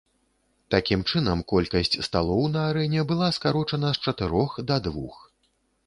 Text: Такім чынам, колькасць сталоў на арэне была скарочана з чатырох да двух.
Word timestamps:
Такім 0.75 1.03
чынам, 1.11 1.43
колькасць 1.51 2.01
сталоў 2.09 2.43
на 2.55 2.65
арэне 2.73 3.01
была 3.13 3.31
скарочана 3.39 3.95
з 3.99 4.05
чатырох 4.09 4.61
да 4.73 4.85
двух. 4.89 5.15